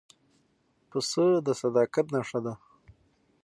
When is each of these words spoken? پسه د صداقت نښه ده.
پسه 0.89 1.25
د 1.45 1.47
صداقت 1.61 2.05
نښه 2.13 2.39
ده. 2.45 2.53